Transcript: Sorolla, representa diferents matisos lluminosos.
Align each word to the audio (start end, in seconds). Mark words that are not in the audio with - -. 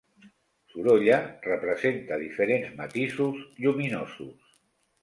Sorolla, 0.73 1.19
representa 1.45 2.19
diferents 2.25 2.75
matisos 2.81 3.47
lluminosos. 3.65 4.55